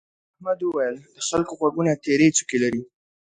[0.33, 2.81] احمد وويل: د خلکو غوږونه تيرې څوکې لري.